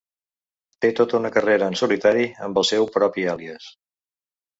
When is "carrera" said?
1.35-1.67